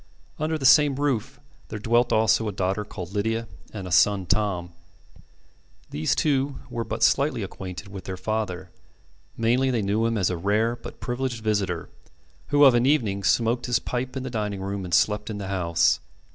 Under 0.39 0.57
the 0.57 0.65
same 0.65 0.95
roof 0.95 1.39
there 1.67 1.77
dwelt 1.77 2.11
also 2.11 2.47
a 2.47 2.51
daughter 2.51 2.83
called 2.83 3.11
Lydia 3.13 3.47
and 3.71 3.87
a 3.87 3.91
son, 3.91 4.25
Tom. 4.25 4.71
These 5.91 6.15
two 6.15 6.55
were 6.71 6.83
but 6.83 7.03
slightly 7.03 7.43
acquainted 7.43 7.87
with 7.89 8.05
their 8.05 8.17
father. 8.17 8.71
Mainly, 9.37 9.69
they 9.69 9.83
knew 9.83 10.07
him 10.07 10.17
as 10.17 10.31
a 10.31 10.37
rare 10.37 10.75
but 10.75 11.01
privileged 11.01 11.43
visitor, 11.43 11.87
who 12.47 12.63
of 12.65 12.73
an 12.73 12.87
evening 12.87 13.23
smoked 13.23 13.67
his 13.67 13.77
pipe 13.77 14.17
in 14.17 14.23
the 14.23 14.31
dining 14.31 14.61
room 14.61 14.85
and 14.85 14.93
slept 14.95 15.29
in 15.29 15.37
the 15.37 15.49
house. 15.49 15.99